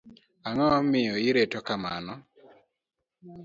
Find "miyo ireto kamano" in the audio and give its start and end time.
0.91-2.13